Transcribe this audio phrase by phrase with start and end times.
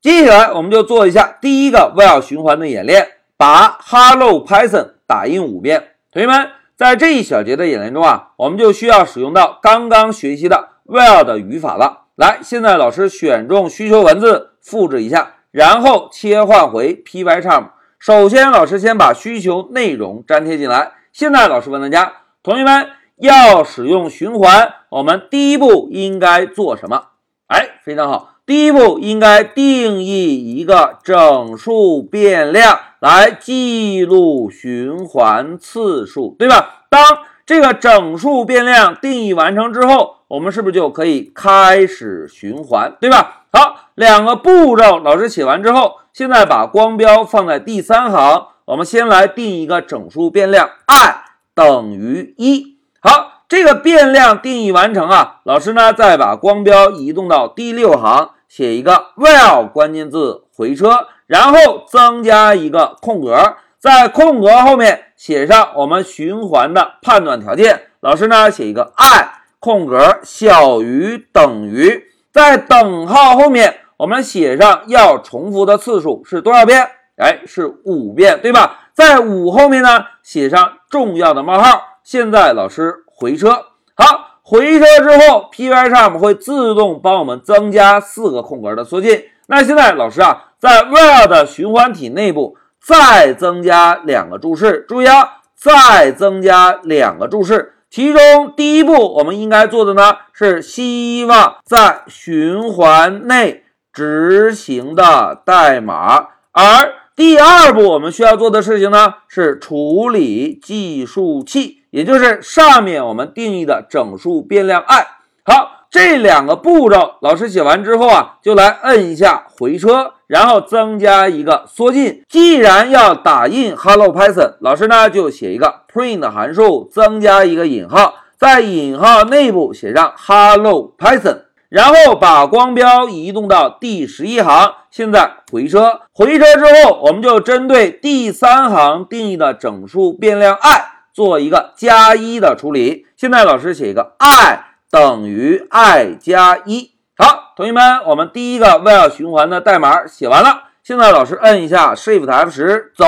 [0.00, 5.94] 接下来我们就做一下第一个 while 循环的演练，把 Hello Python 打印五遍。
[6.12, 12.04] 同学们，在这一小节的演练中啊，我们就需要使用到刚刚学习的 while 的语法了。
[12.14, 17.70] 来，现在老师选中需求文字，复制一下，然后切换回 Pycharm。
[17.98, 20.92] 首先，老师先把需求内容粘贴进来。
[21.12, 27.08] 现在，老师问大家，同学们要使用循环，我们第一步应该做什么？
[27.48, 36.84] 哎，非常好，第一步应该定义一个整数变量来记录循环次数，对吧？
[36.88, 37.02] 当
[37.44, 43.46] 这个整数变量定义完成之后，我们是不是就可以开始循环，对吧？
[43.52, 52.76] 好，两个步骤老师写完之后，现在把光标放在第三行，我们先来定一个整数变量 i 等于一。
[53.00, 63.56] 好，这个变量定义完成啊，老师呢再把光标移动到第六行，写一个 while 关键字回车，然后增加一个空格。
[63.78, 76.88] 在空格后面写上我们循环的判断条件，老师呢写一个 i 空格小于等于，在等号后面我们写上要重复的次数是多少遍？
[77.16, 78.88] 哎，是五遍，对吧？
[78.92, 81.82] 在五后面呢写上重要的冒号。
[82.02, 89.24] 现在老师回车，好，回车之后，Pycharm 会自动帮我们增加四个空格的缩进。
[89.48, 92.56] 那现在老师啊，在 while 的循环体内部。
[92.78, 97.72] 再增加两个注释，注意啊，再增加两个注释。
[97.90, 115.06] 其中第一步我们应该做的呢，是希望在循环内执行的代码；而第二步我们需要做的事情呢，是处理计数器，也就是上面我们定义的整数变量 i。
[115.46, 120.12] 好，这两个步骤老师写完之后啊，就来摁一下回车。
[120.26, 143.06] 然后增加一个缩进，既然要打印 Hello Python，老师呢就写一个 print 函数，增加一个引号，在引号内部写上 Hello Python，然后把光标移动到第十一行，现在回车，回车之后，我们就针对第三行定义的整数变量 i 做一个加一的处理。
[143.16, 146.90] 现在老师写一个 i 等于 i 加一。
[147.16, 150.64] 好，同学们，我们第一个 while 循环的代码写完了。
[150.82, 153.06] 现在老师摁一下 Shift F10，走。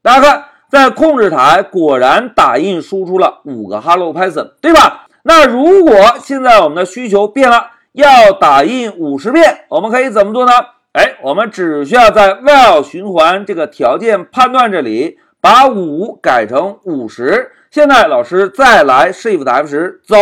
[0.00, 5.06] 大家看，在控制台果然打印输出了五个 Hello Python，对吧？
[5.24, 10.52] 那如果现在我们的需求变了，要打印五十遍，我们可以怎么做呢？
[10.92, 17.52] 哎，我们只需要在 while 循环这个条件判断这里，把五改成五十。
[17.70, 20.16] 现在老师再来 Shift F10，走。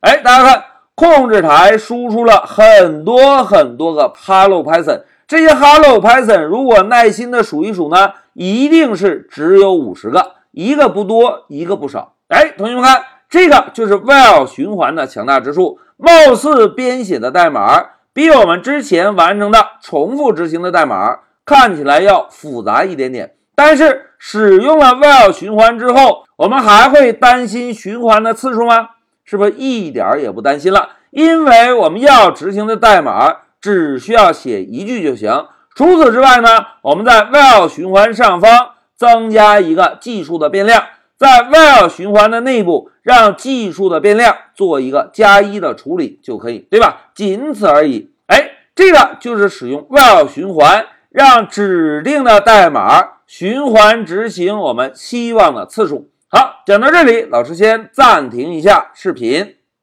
[0.00, 0.64] 哎，大家看。
[0.96, 12.14] 控制台输出了很多很多个 Hello Python，这些 Hello Python 如果耐心的数一数呢，一定是只有五十个，一个不多，一个不少。
[12.28, 15.80] 哎，同学们看，这个就是 while 循环的强大之处。
[15.96, 28.90] 貌似编写的代码比我们之前完成的重复执行的代码看起来要复杂一点点，但是使用了 while 循环之后，我们还会担心循环的次数吗？
[29.24, 30.90] 是不是一点儿也不担心了？
[31.10, 35.46] 因为我们要执行的代码只需要写一句就行。
[35.74, 36.48] 除此之外呢，
[36.82, 40.82] 我们在 while 循环上方增加一个计数的变量，
[41.16, 47.10] 在 while 循环的内部让计数的变量做一个加一的处理就可以，对吧？
[47.14, 48.10] 仅此而已。
[48.26, 56.10] 哎，这个就是使用 while 循环，让指定的代码循环执行我们希望的次数。
[56.26, 59.54] 好，讲到这里，老师先暂停一下视频。